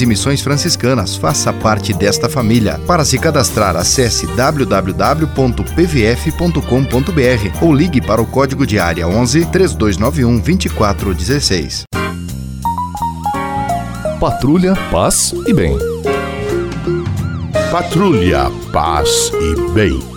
e 0.00 0.06
Missões 0.06 0.40
Franciscanas. 0.40 1.16
Faça 1.16 1.52
parte 1.52 1.92
desta 1.92 2.28
família. 2.28 2.80
Para 2.86 3.04
se 3.04 3.18
cadastrar, 3.18 3.76
acesse 3.76 4.26
www.pvf.com.br 4.28 4.84
ou 7.64 7.74
ligue 7.74 8.00
para 8.00 8.22
o 8.22 8.26
código 8.26 8.66
de 8.66 8.78
área 8.78 9.06
11 9.06 9.46
3291 9.46 10.38
2416. 10.38 11.82
Patrulha, 14.18 14.74
paz 14.90 15.34
e 15.46 15.52
bem. 15.52 15.76
Patrulha, 17.70 18.50
paz 18.72 19.32
e 19.34 19.72
bem. 19.72 20.12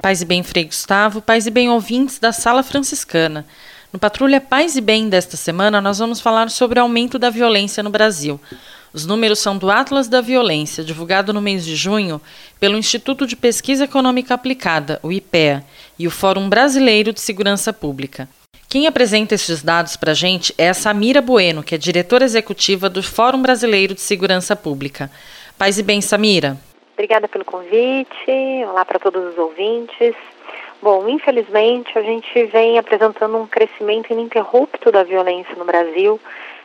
Paz 0.00 0.22
e 0.22 0.24
bem, 0.24 0.42
Frei 0.42 0.64
Gustavo, 0.64 1.20
paz 1.20 1.46
e 1.46 1.50
bem, 1.50 1.68
ouvintes 1.68 2.18
da 2.18 2.32
Sala 2.32 2.62
Franciscana. 2.62 3.44
No 3.90 3.98
Patrulha 3.98 4.38
Paz 4.38 4.76
e 4.76 4.82
Bem 4.82 5.08
desta 5.08 5.34
semana, 5.34 5.80
nós 5.80 5.98
vamos 5.98 6.20
falar 6.20 6.50
sobre 6.50 6.78
o 6.78 6.82
aumento 6.82 7.18
da 7.18 7.30
violência 7.30 7.82
no 7.82 7.88
Brasil. 7.88 8.38
Os 8.92 9.06
números 9.06 9.38
são 9.38 9.56
do 9.56 9.70
Atlas 9.70 10.08
da 10.08 10.20
Violência, 10.20 10.84
divulgado 10.84 11.32
no 11.32 11.40
mês 11.40 11.64
de 11.64 11.74
junho 11.74 12.20
pelo 12.60 12.76
Instituto 12.76 13.26
de 13.26 13.34
Pesquisa 13.34 13.84
Econômica 13.84 14.34
Aplicada, 14.34 15.00
o 15.02 15.10
IPEA, 15.10 15.64
e 15.98 16.06
o 16.06 16.10
Fórum 16.10 16.50
Brasileiro 16.50 17.14
de 17.14 17.20
Segurança 17.20 17.72
Pública. 17.72 18.28
Quem 18.68 18.86
apresenta 18.86 19.34
esses 19.34 19.62
dados 19.62 19.96
para 19.96 20.10
a 20.10 20.14
gente 20.14 20.54
é 20.58 20.68
a 20.68 20.74
Samira 20.74 21.22
Bueno, 21.22 21.62
que 21.62 21.74
é 21.74 21.78
diretora 21.78 22.26
executiva 22.26 22.90
do 22.90 23.02
Fórum 23.02 23.40
Brasileiro 23.40 23.94
de 23.94 24.02
Segurança 24.02 24.54
Pública. 24.54 25.10
Paz 25.56 25.78
e 25.78 25.82
bem, 25.82 26.02
Samira. 26.02 26.58
Obrigada 26.92 27.26
pelo 27.26 27.44
convite. 27.44 28.30
Olá 28.68 28.84
para 28.84 28.98
todos 28.98 29.32
os 29.32 29.38
ouvintes. 29.38 30.14
Bom, 30.80 31.08
infelizmente 31.08 31.98
a 31.98 32.02
gente 32.02 32.44
vem 32.46 32.78
apresentando 32.78 33.36
um 33.36 33.48
crescimento 33.48 34.12
ininterrupto 34.12 34.92
da 34.92 35.02
violência 35.02 35.56
no 35.56 35.64
Brasil, 35.64 36.20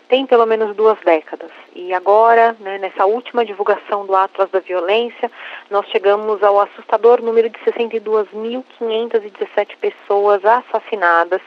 tem 0.08 0.28
pelo 0.28 0.46
menos 0.46 0.76
duas 0.76 1.00
décadas. 1.00 1.50
E 1.76 1.92
agora, 1.92 2.56
né, 2.60 2.78
nessa 2.78 3.08
última 3.08 3.44
divulgação 3.44 4.06
do 4.06 4.16
Atlas 4.16 4.52
da 4.52 4.60
Violência, 4.60 5.32
nós 5.72 5.88
chegamos 5.88 6.44
ao 6.44 6.60
assustador 6.60 7.24
número 7.24 7.50
de 7.50 7.58
62.517 7.60 9.78
pessoas 9.82 10.46
assassinadas 10.46 11.42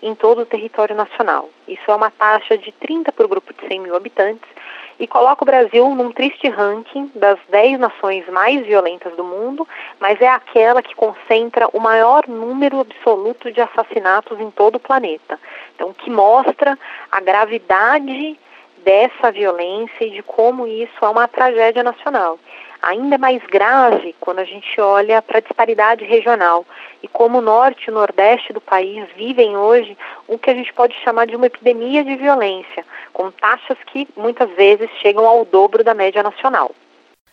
em 0.00 0.14
todo 0.14 0.42
o 0.42 0.46
território 0.46 0.94
nacional. 0.94 1.50
Isso 1.66 1.90
é 1.90 1.94
uma 1.96 2.12
taxa 2.12 2.56
de 2.56 2.70
30 2.70 3.10
por 3.10 3.26
grupo 3.26 3.52
de 3.52 3.66
100 3.66 3.80
mil 3.80 3.96
habitantes 3.96 4.48
e 4.98 5.06
coloca 5.06 5.42
o 5.42 5.46
Brasil 5.46 5.88
num 5.94 6.12
triste 6.12 6.48
ranking 6.48 7.10
das 7.14 7.38
10 7.48 7.78
nações 7.78 8.28
mais 8.28 8.64
violentas 8.64 9.14
do 9.16 9.24
mundo, 9.24 9.66
mas 9.98 10.20
é 10.20 10.28
aquela 10.28 10.82
que 10.82 10.94
concentra 10.94 11.68
o 11.72 11.80
maior 11.80 12.26
número 12.28 12.80
absoluto 12.80 13.50
de 13.50 13.60
assassinatos 13.60 14.40
em 14.40 14.50
todo 14.50 14.76
o 14.76 14.80
planeta. 14.80 15.38
Então, 15.74 15.92
que 15.92 16.10
mostra 16.10 16.78
a 17.10 17.20
gravidade 17.20 18.38
dessa 18.84 19.30
violência 19.30 20.04
e 20.04 20.10
de 20.10 20.22
como 20.22 20.66
isso 20.66 21.04
é 21.04 21.08
uma 21.08 21.28
tragédia 21.28 21.82
nacional 21.82 22.38
ainda 22.82 23.16
mais 23.16 23.40
grave 23.44 24.14
quando 24.20 24.40
a 24.40 24.44
gente 24.44 24.80
olha 24.80 25.22
para 25.22 25.38
a 25.38 25.40
disparidade 25.40 26.04
regional 26.04 26.66
e 27.02 27.08
como 27.08 27.38
o 27.38 27.42
norte 27.42 27.84
e 27.86 27.90
o 27.90 27.94
nordeste 27.94 28.52
do 28.52 28.60
país 28.60 29.08
vivem 29.16 29.56
hoje 29.56 29.96
o 30.26 30.36
que 30.36 30.50
a 30.50 30.54
gente 30.54 30.72
pode 30.72 30.94
chamar 31.04 31.26
de 31.26 31.36
uma 31.36 31.46
epidemia 31.46 32.04
de 32.04 32.16
violência, 32.16 32.84
com 33.12 33.30
taxas 33.30 33.78
que 33.86 34.08
muitas 34.16 34.50
vezes 34.56 34.90
chegam 35.00 35.24
ao 35.24 35.44
dobro 35.44 35.84
da 35.84 35.94
média 35.94 36.22
nacional. 36.22 36.72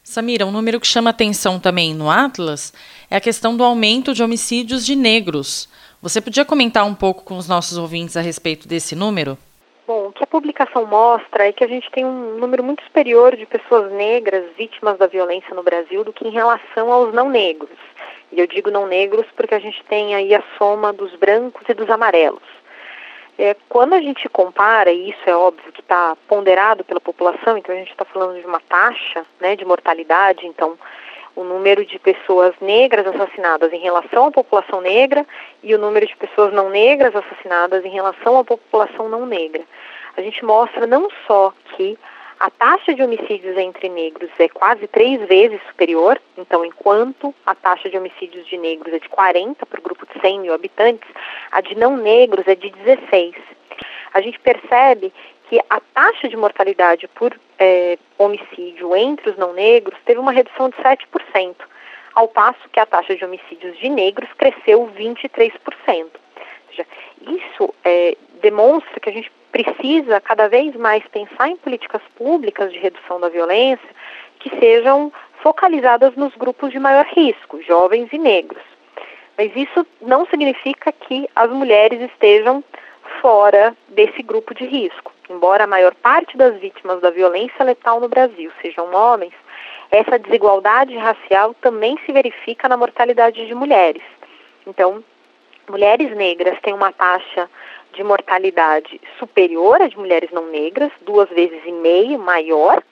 Samira, 0.03 0.45
um 0.45 0.51
número 0.51 0.79
que 0.79 0.88
chama 0.88 1.09
atenção 1.09 1.59
também 1.59 1.93
no 1.93 2.09
Atlas 2.09 2.73
é 3.09 3.15
a 3.15 3.21
questão 3.21 3.57
do 3.57 3.63
aumento 3.63 4.13
de 4.13 4.23
homicídios 4.23 4.85
de 4.85 4.95
negros. 4.95 5.67
Você 6.01 6.21
podia 6.21 6.45
comentar 6.45 6.85
um 6.85 6.95
pouco 6.95 7.23
com 7.23 7.38
os 7.38 7.47
nossos 7.47 7.77
ouvintes 7.77 8.15
a 8.15 8.21
respeito 8.21 8.67
desse 8.67 8.95
número? 8.95 9.38
Que 10.19 10.25
a 10.25 10.27
publicação 10.27 10.86
mostra 10.86 11.47
é 11.47 11.53
que 11.53 11.63
a 11.63 11.67
gente 11.67 11.89
tem 11.91 12.03
um 12.03 12.38
número 12.38 12.62
muito 12.62 12.84
superior 12.84 13.38
de 13.38 13.45
pessoas 13.45 13.89
negras 13.89 14.43
vítimas 14.58 14.97
da 14.97 15.08
violência 15.08 15.55
no 15.55 15.63
Brasil 15.63 16.03
do 16.03 16.12
que 16.12 16.27
em 16.27 16.32
relação 16.32 16.91
aos 16.91 17.13
não 17.13 17.29
negros. 17.29 17.79
E 18.29 18.38
eu 18.38 18.45
digo 18.45 18.69
não 18.69 18.86
negros 18.86 19.25
porque 19.34 19.55
a 19.55 19.60
gente 19.60 19.82
tem 19.86 20.13
aí 20.13 20.36
a 20.36 20.43
soma 20.58 20.91
dos 20.91 21.15
brancos 21.15 21.63
e 21.69 21.73
dos 21.73 21.89
amarelos. 21.89 22.43
É, 23.38 23.55
quando 23.69 23.93
a 23.93 24.01
gente 24.01 24.27
compara, 24.27 24.91
e 24.91 25.12
isso 25.12 25.21
é 25.25 25.34
óbvio 25.34 25.71
que 25.71 25.79
está 25.79 26.17
ponderado 26.27 26.84
pela 26.84 26.99
população, 26.99 27.58
então 27.58 27.73
a 27.73 27.77
gente 27.79 27.91
está 27.91 28.03
falando 28.03 28.41
de 28.41 28.45
uma 28.45 28.60
taxa 28.60 29.25
né, 29.39 29.55
de 29.55 29.63
mortalidade, 29.63 30.45
então 30.45 30.77
o 31.34 31.45
número 31.45 31.86
de 31.86 31.97
pessoas 31.97 32.53
negras 32.60 33.08
assassinadas 33.08 33.71
em 33.71 33.79
relação 33.79 34.25
à 34.25 34.32
população 34.32 34.82
negra 34.82 35.25
e 35.63 35.73
o 35.73 35.77
número 35.77 36.05
de 36.05 36.17
pessoas 36.17 36.51
não 36.51 36.69
negras 36.69 37.15
assassinadas 37.15 37.86
em 37.86 37.89
relação 37.89 38.38
à 38.38 38.43
população 38.43 39.08
não 39.08 39.25
negra. 39.25 39.63
A 40.17 40.21
gente 40.21 40.43
mostra 40.43 40.85
não 40.87 41.09
só 41.25 41.53
que 41.75 41.97
a 42.39 42.49
taxa 42.49 42.93
de 42.93 43.03
homicídios 43.03 43.57
entre 43.57 43.89
negros 43.89 44.29
é 44.39 44.47
quase 44.47 44.87
três 44.87 45.19
vezes 45.27 45.59
superior, 45.67 46.19
então, 46.37 46.63
enquanto 46.63 47.35
a 47.45 47.53
taxa 47.53 47.89
de 47.89 47.97
homicídios 47.97 48.47
de 48.47 48.57
negros 48.57 48.93
é 48.93 48.99
de 48.99 49.09
40 49.09 49.65
para 49.65 49.79
o 49.79 49.83
grupo 49.83 50.05
de 50.05 50.21
100 50.21 50.39
mil 50.39 50.53
habitantes, 50.53 51.09
a 51.51 51.59
de 51.59 51.75
não 51.75 51.97
negros 51.97 52.47
é 52.47 52.55
de 52.55 52.69
16. 52.69 53.35
A 54.13 54.21
gente 54.21 54.39
percebe 54.39 55.11
que 55.49 55.59
a 55.69 55.81
taxa 55.93 56.29
de 56.29 56.37
mortalidade 56.37 57.09
por 57.09 57.37
é, 57.57 57.97
homicídio 58.17 58.95
entre 58.95 59.31
os 59.31 59.37
não 59.37 59.51
negros 59.51 59.99
teve 60.05 60.19
uma 60.19 60.31
redução 60.31 60.69
de 60.69 60.77
7%, 60.77 61.55
ao 62.15 62.29
passo 62.29 62.69
que 62.71 62.79
a 62.79 62.85
taxa 62.85 63.17
de 63.17 63.25
homicídios 63.25 63.77
de 63.77 63.89
negros 63.89 64.29
cresceu 64.37 64.89
23%. 64.97 65.51
Ou 65.89 66.09
seja, 66.69 66.87
isso 67.21 67.73
é, 67.83 68.15
demonstra 68.41 68.99
que 69.01 69.09
a 69.09 69.13
gente 69.13 69.31
precisa 69.51 70.19
cada 70.21 70.47
vez 70.47 70.75
mais 70.75 71.03
pensar 71.07 71.49
em 71.49 71.57
políticas 71.57 72.01
públicas 72.15 72.71
de 72.71 72.79
redução 72.79 73.19
da 73.19 73.29
violência 73.29 73.89
que 74.39 74.49
sejam 74.59 75.12
focalizadas 75.41 76.15
nos 76.15 76.35
grupos 76.35 76.71
de 76.71 76.79
maior 76.79 77.05
risco, 77.05 77.62
jovens 77.63 78.09
e 78.12 78.17
negros. 78.17 78.62
Mas 79.38 79.55
isso 79.55 79.85
não 80.01 80.25
significa 80.27 80.91
que 80.91 81.29
as 81.35 81.49
mulheres 81.49 82.01
estejam 82.01 82.63
fora 83.21 83.75
desse 83.88 84.21
grupo 84.21 84.53
de 84.53 84.65
risco. 84.65 85.13
Embora 85.29 85.63
a 85.63 85.67
maior 85.67 85.93
parte 85.95 86.35
das 86.35 86.57
vítimas 86.59 87.01
da 87.01 87.09
violência 87.09 87.63
letal 87.63 87.99
no 87.99 88.09
Brasil 88.09 88.51
sejam 88.62 88.93
homens, 88.93 89.33
essa 89.91 90.19
desigualdade 90.19 90.95
racial 90.97 91.53
também 91.55 91.97
se 92.05 92.12
verifica 92.12 92.67
na 92.67 92.77
mortalidade 92.77 93.45
de 93.45 93.55
mulheres. 93.55 94.03
Então, 94.65 95.03
mulheres 95.69 96.15
negras 96.15 96.60
têm 96.62 96.73
uma 96.73 96.91
taxa 96.91 97.49
de 97.93 98.03
mortalidade 98.03 98.99
superior 99.17 99.82
à 99.82 99.88
de 99.88 99.97
mulheres 99.97 100.29
não 100.32 100.47
negras, 100.47 100.91
duas 101.01 101.29
vezes 101.29 101.62
e 101.65 101.71
meio 101.71 102.19
maior. 102.19 102.84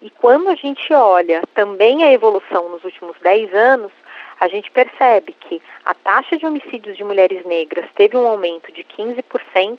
E 0.00 0.10
quando 0.10 0.48
a 0.48 0.54
gente 0.54 0.92
olha 0.92 1.42
também 1.54 2.04
a 2.04 2.12
evolução 2.12 2.68
nos 2.68 2.84
últimos 2.84 3.16
10 3.20 3.54
anos, 3.54 3.92
a 4.40 4.48
gente 4.48 4.70
percebe 4.70 5.34
que 5.40 5.62
a 5.84 5.94
taxa 5.94 6.36
de 6.36 6.44
homicídios 6.44 6.96
de 6.96 7.04
mulheres 7.04 7.44
negras 7.44 7.86
teve 7.94 8.16
um 8.16 8.26
aumento 8.26 8.72
de 8.72 8.84
15%, 8.84 9.78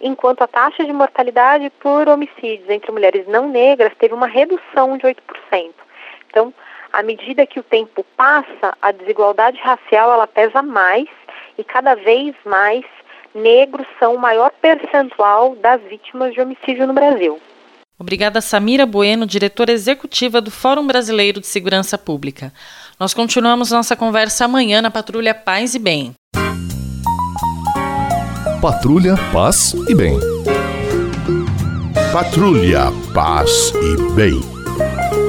enquanto 0.00 0.42
a 0.42 0.46
taxa 0.46 0.84
de 0.84 0.92
mortalidade 0.92 1.70
por 1.80 2.08
homicídios 2.08 2.68
entre 2.68 2.90
mulheres 2.92 3.26
não 3.26 3.48
negras 3.48 3.92
teve 3.98 4.12
uma 4.12 4.26
redução 4.26 4.98
de 4.98 5.06
8%. 5.06 5.70
Então, 6.28 6.52
à 6.92 7.02
medida 7.02 7.46
que 7.46 7.58
o 7.58 7.62
tempo 7.62 8.04
passa, 8.16 8.76
a 8.80 8.92
desigualdade 8.92 9.58
racial 9.58 10.12
ela 10.12 10.26
pesa 10.26 10.62
mais 10.62 11.08
e 11.56 11.64
cada 11.64 11.94
vez 11.94 12.34
mais 12.44 12.84
negros 13.34 13.86
são 13.98 14.14
o 14.14 14.18
maior 14.18 14.50
percentual 14.60 15.56
das 15.56 15.80
vítimas 15.82 16.34
de 16.34 16.40
homicídio 16.40 16.86
no 16.86 16.92
Brasil. 16.92 17.40
Obrigada, 17.98 18.40
Samira 18.40 18.84
Bueno, 18.84 19.24
diretora 19.24 19.72
executiva 19.72 20.40
do 20.40 20.50
Fórum 20.50 20.86
Brasileiro 20.86 21.40
de 21.40 21.46
Segurança 21.46 21.96
Pública. 21.96 22.52
Nós 22.98 23.14
continuamos 23.14 23.70
nossa 23.70 23.96
conversa 23.96 24.44
amanhã 24.44 24.82
na 24.82 24.90
Patrulha 24.90 25.34
Paz 25.34 25.74
e 25.74 25.78
Bem. 25.78 26.12
Patrulha 28.60 29.14
Paz 29.32 29.74
e 29.88 29.94
Bem. 29.94 30.18
Patrulha 32.12 32.86
Paz 33.14 33.72
e 33.74 34.14
Bem. 34.14 35.21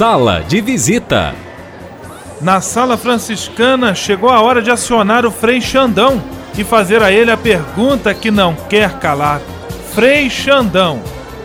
Sala 0.00 0.42
de 0.48 0.62
visita. 0.62 1.34
Na 2.40 2.62
sala 2.62 2.96
franciscana 2.96 3.94
chegou 3.94 4.30
a 4.30 4.40
hora 4.40 4.62
de 4.62 4.70
acionar 4.70 5.26
o 5.26 5.30
Frei 5.30 5.60
Xandão 5.60 6.22
e 6.56 6.64
fazer 6.64 7.02
a 7.02 7.12
ele 7.12 7.30
a 7.30 7.36
pergunta 7.36 8.14
que 8.14 8.30
não 8.30 8.54
quer 8.54 8.98
calar. 8.98 9.42
Frei 9.92 10.30
Xandão, 10.30 11.02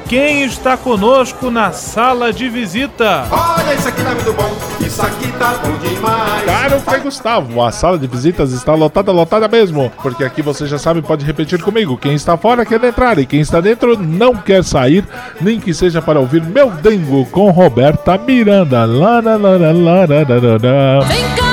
quem 0.07 0.43
está 0.43 0.77
conosco 0.77 1.51
na 1.51 1.73
sala 1.73 2.31
de 2.31 2.47
visita? 2.47 3.27
Olha, 3.29 3.54
isso 3.75 3.87
aqui 3.87 4.03
tá 4.03 4.13
muito 4.13 4.33
bom, 4.33 4.57
isso 4.79 5.01
aqui 5.01 5.31
tá 5.33 5.53
bom 5.63 5.77
demais. 5.77 6.45
Caro 6.45 6.79
Frei 6.79 6.99
Gustavo, 7.01 7.63
a 7.63 7.71
sala 7.71 7.97
de 7.97 8.07
visitas 8.07 8.51
está 8.51 8.73
lotada, 8.73 9.11
lotada 9.11 9.47
mesmo. 9.47 9.91
Porque 10.01 10.23
aqui 10.23 10.41
você 10.41 10.65
já 10.65 10.77
sabe, 10.77 11.01
pode 11.01 11.25
repetir 11.25 11.61
comigo. 11.61 11.97
Quem 11.97 12.13
está 12.13 12.37
fora 12.37 12.65
quer 12.65 12.83
entrar 12.83 13.19
e 13.19 13.25
quem 13.25 13.41
está 13.41 13.61
dentro 13.61 13.97
não 13.97 14.35
quer 14.35 14.63
sair, 14.63 15.05
nem 15.41 15.59
que 15.59 15.73
seja 15.73 16.01
para 16.01 16.19
ouvir 16.19 16.43
Meu 16.43 16.71
Dengo 16.71 17.25
com 17.27 17.51
Roberta 17.51 18.17
Miranda. 18.17 18.85
Lá, 18.85 19.19
lá, 19.19 19.35
lá, 19.35 19.57
lá, 19.57 19.57
lá, 19.57 19.71
lá, 19.71 20.15
lá, 20.17 20.59
lá. 20.61 20.99
Vem 21.05 21.35
cá, 21.35 21.44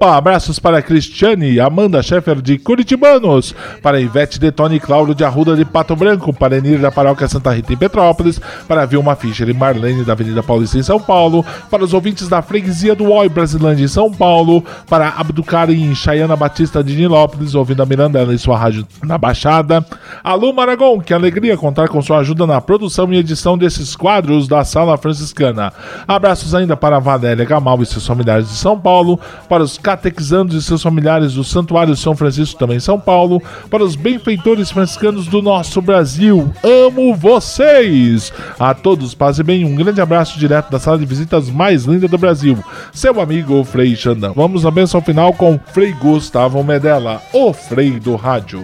Opa, 0.00 0.16
abraços 0.16 0.60
para 0.60 0.80
Cristiane 0.80 1.50
e 1.50 1.60
Amanda 1.60 2.00
Scheffer 2.04 2.40
de 2.40 2.56
Curitibanos, 2.56 3.52
para 3.82 4.00
Ivete 4.00 4.38
Detone 4.38 4.76
e 4.76 4.80
Cláudio 4.80 5.12
de 5.12 5.24
Arruda 5.24 5.56
de 5.56 5.64
Pato 5.64 5.96
Branco, 5.96 6.32
para 6.32 6.56
Enir 6.56 6.78
da 6.78 6.92
Paróquia 6.92 7.26
Santa 7.26 7.50
Rita 7.50 7.72
em 7.72 7.76
Petrópolis, 7.76 8.40
para 8.68 8.86
Vilma 8.86 9.16
Fischer 9.16 9.48
e 9.48 9.52
Marlene 9.52 10.04
da 10.04 10.12
Avenida 10.12 10.40
Paulista 10.40 10.78
em 10.78 10.84
São 10.84 11.00
Paulo, 11.00 11.44
para 11.68 11.82
os 11.82 11.92
ouvintes 11.92 12.28
da 12.28 12.40
freguesia 12.40 12.94
do 12.94 13.10
Oi 13.10 13.28
Brasilândia 13.28 13.84
em 13.84 13.88
São 13.88 14.08
Paulo, 14.08 14.64
para 14.88 15.08
Abducarim 15.08 15.90
e 15.90 15.96
Chayana 15.96 16.36
Batista 16.36 16.84
de 16.84 16.94
Nilópolis, 16.94 17.56
ouvindo 17.56 17.82
a 17.82 17.86
Mirandela 17.86 18.32
em 18.32 18.38
sua 18.38 18.56
rádio 18.56 18.86
na 19.02 19.18
Baixada. 19.18 19.84
Alô 20.22 20.52
Maragon, 20.52 21.00
que 21.00 21.12
alegria 21.12 21.56
contar 21.56 21.88
com 21.88 22.00
sua 22.00 22.18
ajuda 22.18 22.46
na 22.46 22.60
produção 22.60 23.12
e 23.12 23.16
edição 23.16 23.58
desses 23.58 23.96
quadros 23.96 24.46
da 24.46 24.64
Sala 24.64 24.96
Franciscana. 24.96 25.72
Abraços 26.06 26.54
ainda 26.54 26.76
para 26.76 27.00
Valéria 27.00 27.44
Gamal 27.44 27.82
e 27.82 27.86
seus 27.86 28.06
familiares 28.06 28.48
de 28.48 28.54
São 28.54 28.78
Paulo, 28.78 29.18
para 29.48 29.64
os 29.64 29.76
catequizandos 29.88 30.54
e 30.54 30.62
seus 30.62 30.82
familiares 30.82 31.32
do 31.32 31.42
Santuário 31.42 31.96
São 31.96 32.14
Francisco 32.14 32.58
também 32.58 32.76
em 32.76 32.80
São 32.80 33.00
Paulo, 33.00 33.42
para 33.70 33.82
os 33.82 33.96
benfeitores 33.96 34.70
franciscanos 34.70 35.26
do 35.26 35.40
nosso 35.40 35.80
Brasil. 35.80 36.52
Amo 36.62 37.14
vocês! 37.14 38.30
A 38.58 38.74
todos, 38.74 39.14
paz 39.14 39.38
e 39.38 39.42
bem, 39.42 39.64
um 39.64 39.74
grande 39.74 39.98
abraço 39.98 40.38
direto 40.38 40.70
da 40.70 40.78
sala 40.78 40.98
de 40.98 41.06
visitas 41.06 41.48
mais 41.48 41.86
linda 41.86 42.06
do 42.06 42.18
Brasil. 42.18 42.62
Seu 42.92 43.18
amigo 43.18 43.64
Frei 43.64 43.96
Xandão. 43.96 44.34
Vamos 44.36 44.66
à 44.66 44.70
benção 44.70 45.00
final 45.00 45.32
com 45.32 45.58
Frei 45.72 45.92
Gustavo 45.92 46.62
Medella, 46.62 47.22
o 47.32 47.54
Frei 47.54 47.92
do 47.98 48.14
Rádio. 48.14 48.60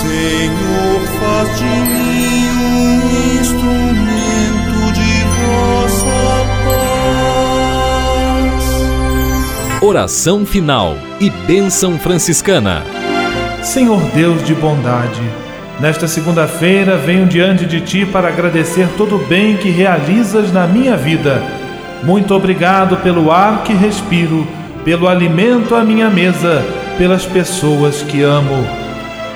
Senhor, 0.00 1.00
faz 1.20 1.58
de 1.58 1.64
mim 1.64 2.13
Oração 9.86 10.46
final 10.46 10.96
e 11.20 11.28
bênção 11.28 11.98
franciscana. 11.98 12.82
Senhor 13.62 14.00
Deus 14.14 14.42
de 14.42 14.54
bondade, 14.54 15.20
nesta 15.78 16.08
segunda-feira 16.08 16.96
venho 16.96 17.26
diante 17.26 17.66
de 17.66 17.82
Ti 17.82 18.06
para 18.06 18.28
agradecer 18.28 18.88
todo 18.96 19.16
o 19.16 19.26
bem 19.26 19.58
que 19.58 19.68
realizas 19.68 20.50
na 20.50 20.66
minha 20.66 20.96
vida. 20.96 21.42
Muito 22.02 22.34
obrigado 22.34 22.96
pelo 23.02 23.30
ar 23.30 23.62
que 23.62 23.74
respiro, 23.74 24.48
pelo 24.86 25.06
alimento 25.06 25.74
à 25.74 25.84
minha 25.84 26.08
mesa, 26.08 26.64
pelas 26.96 27.26
pessoas 27.26 28.00
que 28.00 28.22
amo. 28.22 28.66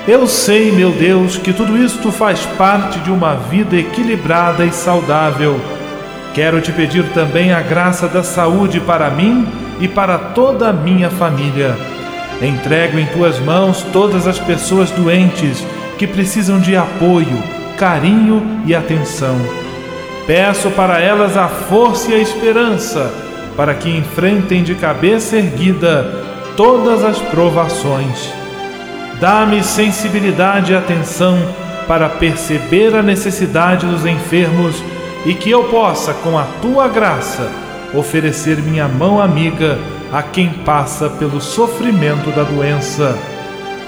Eu 0.07 0.25
sei, 0.25 0.71
meu 0.71 0.89
Deus, 0.91 1.37
que 1.37 1.53
tudo 1.53 1.77
isto 1.77 2.11
faz 2.11 2.43
parte 2.57 2.97
de 3.01 3.11
uma 3.11 3.35
vida 3.35 3.75
equilibrada 3.75 4.65
e 4.65 4.71
saudável. 4.71 5.61
Quero 6.33 6.59
te 6.59 6.71
pedir 6.71 7.07
também 7.13 7.53
a 7.53 7.61
graça 7.61 8.07
da 8.07 8.23
saúde 8.23 8.79
para 8.79 9.11
mim 9.11 9.68
e 9.79 9.87
para 9.87 10.17
toda 10.17 10.69
a 10.69 10.73
minha 10.73 11.09
família. 11.09 11.75
Entrego 12.41 12.97
em 12.97 13.05
tuas 13.07 13.39
mãos 13.39 13.85
todas 13.91 14.27
as 14.27 14.39
pessoas 14.39 14.91
doentes 14.91 15.65
que 15.97 16.07
precisam 16.07 16.59
de 16.59 16.75
apoio, 16.75 17.43
carinho 17.77 18.61
e 18.65 18.73
atenção. 18.73 19.35
Peço 20.25 20.69
para 20.71 20.99
elas 20.99 21.35
a 21.35 21.47
força 21.47 22.11
e 22.11 22.15
a 22.15 22.19
esperança 22.19 23.11
para 23.59 23.73
que 23.73 23.89
enfrentem 23.89 24.63
de 24.63 24.73
cabeça 24.73 25.35
erguida 25.35 26.09
todas 26.55 27.03
as 27.03 27.19
provações. 27.19 28.31
Dá-me 29.19 29.61
sensibilidade 29.61 30.71
e 30.71 30.75
atenção 30.77 31.37
para 31.85 32.07
perceber 32.07 32.95
a 32.95 33.03
necessidade 33.03 33.85
dos 33.85 34.05
enfermos 34.05 34.81
e 35.25 35.33
que 35.33 35.51
eu 35.51 35.65
possa, 35.65 36.13
com 36.13 36.37
a 36.39 36.43
tua 36.61 36.87
graça, 36.87 37.49
oferecer 37.93 38.57
minha 38.57 38.87
mão 38.87 39.21
amiga 39.21 39.77
a 40.11 40.21
quem 40.23 40.49
passa 40.49 41.09
pelo 41.09 41.39
sofrimento 41.39 42.31
da 42.31 42.43
doença. 42.43 43.17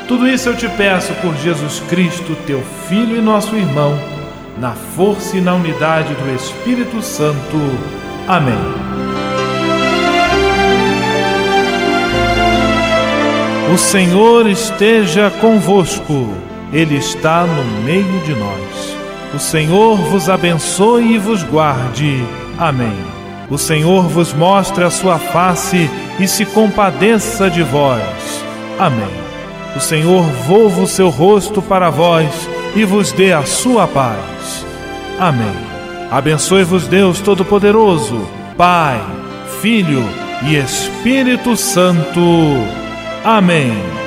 Tudo 0.07 0.27
isso 0.27 0.49
eu 0.49 0.55
te 0.55 0.67
peço 0.69 1.13
por 1.15 1.35
Jesus 1.37 1.79
Cristo, 1.89 2.35
teu 2.45 2.61
Filho 2.87 3.15
e 3.15 3.21
nosso 3.21 3.55
irmão, 3.55 3.97
na 4.57 4.71
força 4.71 5.37
e 5.37 5.41
na 5.41 5.53
unidade 5.53 6.13
do 6.13 6.35
Espírito 6.35 7.01
Santo. 7.01 7.57
Amém. 8.27 9.01
O 13.73 13.77
Senhor 13.77 14.47
esteja 14.47 15.31
convosco, 15.39 16.35
Ele 16.73 16.97
está 16.97 17.45
no 17.45 17.63
meio 17.83 18.19
de 18.25 18.33
nós. 18.35 18.97
O 19.33 19.39
Senhor 19.39 19.95
vos 19.95 20.29
abençoe 20.29 21.13
e 21.13 21.17
vos 21.17 21.41
guarde. 21.43 22.21
Amém. 22.59 23.20
O 23.51 23.57
Senhor 23.57 24.07
vos 24.07 24.33
mostre 24.33 24.81
a 24.81 24.89
sua 24.89 25.19
face 25.19 25.89
e 26.17 26.25
se 26.25 26.45
compadeça 26.45 27.49
de 27.49 27.61
vós. 27.61 28.01
Amém. 28.79 29.11
O 29.75 29.79
Senhor 29.81 30.23
volva 30.47 30.81
o 30.81 30.87
seu 30.87 31.09
rosto 31.09 31.61
para 31.61 31.89
vós 31.89 32.29
e 32.73 32.85
vos 32.85 33.11
dê 33.11 33.33
a 33.33 33.43
sua 33.43 33.85
paz. 33.87 34.65
Amém. 35.19 35.53
Abençoe-vos 36.09 36.87
Deus 36.87 37.19
Todo-Poderoso, 37.19 38.25
Pai, 38.55 39.01
Filho 39.61 40.03
e 40.43 40.55
Espírito 40.55 41.57
Santo. 41.57 42.21
Amém. 43.25 44.00